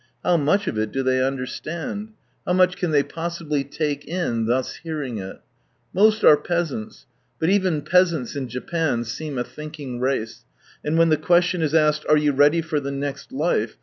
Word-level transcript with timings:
How 0.25 0.35
much 0.35 0.65
of 0.65 0.79
it 0.79 0.91
do 0.91 1.03
they 1.03 1.23
understand? 1.23 2.13
How 2.47 2.53
much 2.53 2.75
can 2.75 2.89
they 2.89 3.03
possibly 3.03 3.63
Cake 3.63 4.03
in 4.05 4.47
thus 4.47 4.77
hearing 4.77 5.19
it? 5.19 5.39
Most 5.93 6.23
are 6.23 6.37
peasants, 6.37 7.05
but 7.39 7.49
even 7.49 7.83
peasants 7.83 8.35
in 8.35 8.47
Japan 8.47 9.03
seem 9.03 9.37
a 9.37 9.43
thinking 9.43 9.99
race, 9.99 10.43
and 10.83 10.97
when 10.97 11.09
the 11.09 11.17
ques 11.17 11.43
tion 11.45 11.61
is 11.61 11.75
asked," 11.75 12.03
Are 12.09 12.17
you 12.17 12.31
ready 12.31 12.63
for 12.63 12.79
the 12.79 12.89
next 12.91 13.31
life 13.31 13.77